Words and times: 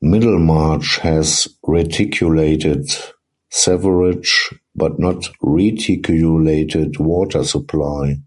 Middlemarch 0.00 0.98
has 0.98 1.48
reticulated 1.64 2.88
sewerage 3.50 4.54
but 4.76 5.00
no 5.00 5.20
reticulated 5.42 7.00
water 7.00 7.42
supply. 7.42 8.18